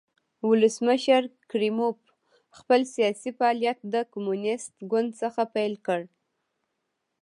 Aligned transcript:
ولسمشر 0.49 1.23
کریموف 1.51 1.99
خپل 2.57 2.81
سیاسي 2.93 3.29
فعالیت 3.37 3.79
د 3.93 3.95
کمونېست 4.13 4.71
ګوند 4.91 5.09
څخه 5.21 5.41
پیل 5.55 5.73
کړ. 5.87 6.01